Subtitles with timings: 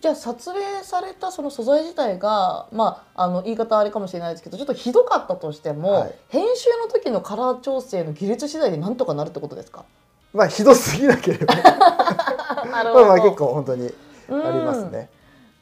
[0.00, 6.14] じゃあ撮影されたその素材自体がまああの言い方あれかもしれないですけどちょっとひどかったとしても、はい。
[6.28, 9.84] 編集の時のカラー調整の技術次第でなんとかなるってことですか？
[10.32, 11.54] まあひどすぎなければ。
[12.70, 13.92] まあまあ結構本当に
[14.30, 14.58] あうん。
[14.58, 15.10] りますね。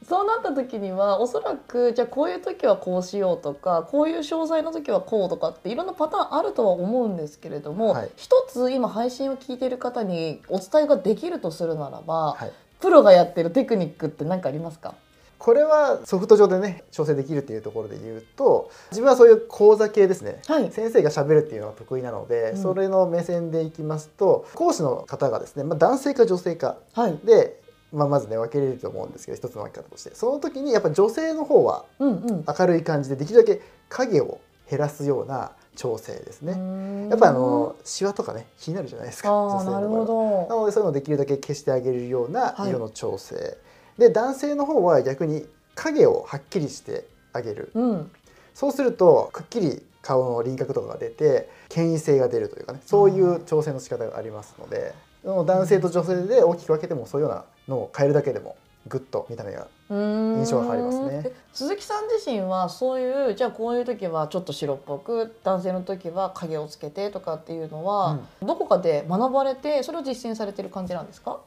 [0.08, 8.10] そうなった時にはおそらくじゃあこういう時はこうしようとかこういう商材の時はこうとかっていろんなパターンあるとは思うんですけれども、はい。
[8.16, 14.94] 一つ今配信を聞いている方にお伝えができるとするならば、はいプロがやってるテクニックって何かありますか？
[15.38, 20.72] これはソフト上でね調整できるっていうところで言うと自分はそういう講座系ですね、はい。
[20.72, 22.62] 先生がしゃべるっていうのが得意なので、うん。
[22.62, 27.60] それの目線でいきますと講師の方がですね、まあ、男性か女性かはい、で、
[27.92, 30.14] まあ、まずね分けれると思うんですけど一つの分け方として。
[30.14, 32.44] その時にやっぱ女性の方はうんうん。
[32.46, 36.56] 明るい感じでできるだけ影を減らすような調整ですね。
[36.56, 40.46] ねやっぱあのシワとかね気になるじゃないですかあ女性のーなるほど。
[40.48, 42.70] なのでそういうのをできるだけ消してあげるようなはい。
[42.70, 43.56] 色の調整、
[43.96, 47.70] で男性の方は逆に影をはっきりしてあげる。
[47.74, 48.10] うん。
[48.54, 58.56] そうするとくっきり顔の輪郭とかが出て権威性が出るというかねそういう調整の仕方がありますので男性と女性で大きく分けてもそういうようなのを変えるだけでも
[58.88, 61.32] ぐっと見た目が印印象が変わりますね。
[61.52, 71.38] 鈴木さん自身はそういうじゃあこういう時はちょっと白っぽく男性の時は影をつけてとかっていうのは、どこかで学ばれてそれを実践されてる感じなんですか？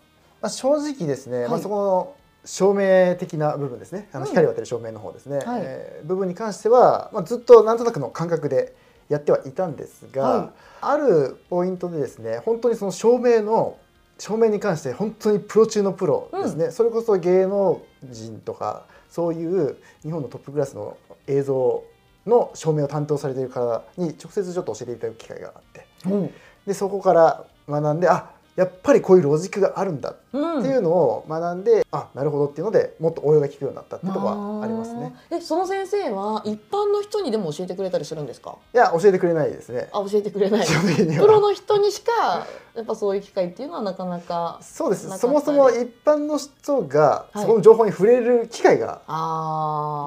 [0.41, 4.09] まあ、正直ですね、まあ、はいそこの照明的な部分ですね。
[4.13, 4.23] あうん。
[4.23, 5.61] の光を当てる照明の方ですね、はい。
[5.63, 8.75] えー部分に関しては、まあ、ずっとなんとなくの感覚で
[9.07, 10.49] やってはいたんですが、はい。
[10.81, 13.77] あるポイントでですね本当にその照明の
[14.21, 21.83] 照明に関して本当にプロ中のプロですね、それこそ芸能人とかそういう日本のトップクラスの映像
[22.27, 25.87] の照明を担当されている方に直接ちょっと教えていただく機会があって。
[26.05, 26.33] うん。
[26.67, 28.29] でそこから学んであ
[28.61, 30.59] やっぱりこういうロジックがあるんだうん。
[30.59, 35.15] っていうのを学んで、あなるほどっていうのでもっと応用が効くようになったっていうところはありますね。
[35.31, 38.55] えその先生は一般の人にでも教えてくれたりするんですか？
[38.71, 39.89] いや教えてくれないですね。
[39.91, 40.67] あ 教えてくれない。
[40.67, 45.09] プロの人にしかやっぱそういう機会っていうのはなかなかそうです。
[45.17, 47.41] そもそも一般の人がはい。
[47.41, 49.01] そこの情報に触れる機会が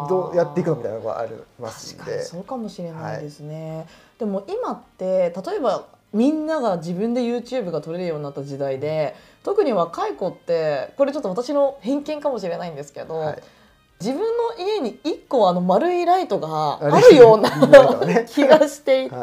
[0.09, 3.87] どうやっていくのみたいなのがありますん確かにでそうかもしれないですね、
[4.19, 5.85] でも今って例えば
[6.15, 13.43] みんなが自分で YouTube が撮れるようになった時代で特に若い子ってこれちょっと私の偏見かもしれないんですけど、はい。
[14.01, 14.27] 自分の
[14.59, 17.51] 家に1個あの丸いライトがああるような
[18.27, 19.23] 気がしていて、は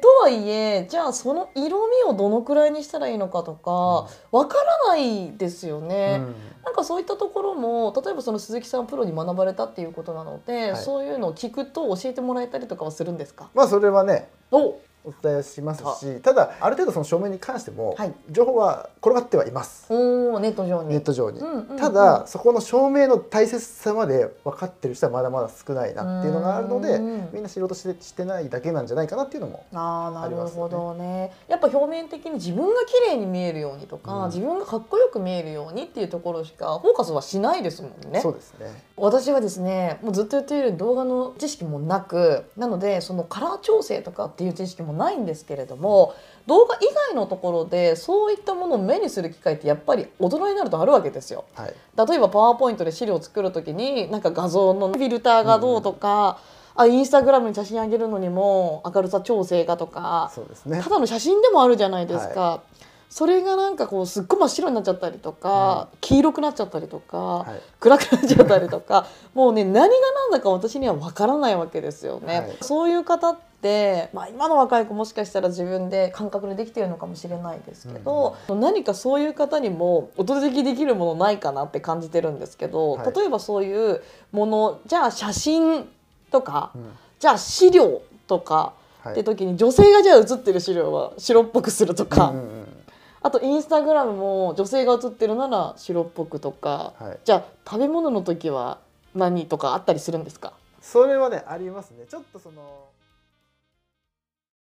[0.00, 6.18] とはいえじゃあその色味をどのくらいにしたらいいのかとかわからないですよね。
[6.20, 6.34] うん。
[6.64, 10.82] なんかそういったところも例えばその鈴木さんプロに学ばれたっていうことなので、はい。
[10.82, 13.48] そういうのを聞くと教えてもらえたりとかはするんですか？
[13.54, 14.74] まあそれはねお
[15.04, 18.14] お伝えしますしただある程度その照明に関してもはい。
[18.30, 19.86] 情報は転がってはいます。
[19.88, 20.90] おーネット上に。
[20.90, 21.40] ネット上に。
[21.40, 21.76] うんうんうん。
[21.78, 31.32] ただそこの照明の大切さまで分かってる人はまだまだ少ないなっていうのがあるのでうんみんな仕事してしてないだけなんじゃないかなっていうのもありますよほどね。
[31.48, 34.26] やっぱ表面的に自分が綺麗に見えるようにとか、うん。
[34.26, 38.20] 自分がかっこよく見えるようにっていうところしかフォーカスはしないですもんね。
[38.20, 38.66] そうですね。
[38.96, 46.14] 私はですねもうずっと言っている動画の知識もなくなのでそのカラー調整とかっていう知識もないんですけれども
[46.46, 46.78] 動画以
[47.08, 51.44] 外のところでそういったものを目にする機会ってやっぱり大人になるとあるわけですよ。
[51.54, 51.74] はい
[52.08, 56.38] 例えばパワーポイントで資料を作る時になんか画像のフィルターがどうとか、
[56.74, 62.62] あインスタグラムに写真上げるのにも明るさ調整がとかそうですねただの写真でもあるじゃないですか。
[63.10, 67.60] それがなんかこうすっごい真っ白になっちゃったりとか、黄色くなっちゃったりとか、はい。
[67.80, 72.38] 暗くなっちゃったりとか もうね何が何だか私には分からないわけですよね。
[72.40, 72.56] はい。
[72.60, 83.12] そういう方って、まあ、今の若い子もしかしたら自分で感覚でできてるのかもしれないですけど、何かそういう方にもお届けできるものないかなって感じてるんですけど、はい。
[83.12, 85.88] 例えばそういうものじゃあ写真
[86.30, 86.92] とか、うん。
[87.18, 89.12] じゃあ資料とかはい。
[89.14, 92.28] って時に女性がじゃあ写ってる資料は白っぽくするとか。
[92.28, 92.59] うんうんうん
[93.22, 97.18] あとインスタグラムも女性が写ってるなら白っぽくとか、はい。
[97.24, 98.78] じゃあ食べ物の時は
[99.14, 100.54] 何とかあったりするんですか？
[100.80, 102.06] それはねありますね。
[102.08, 102.88] ちょっとその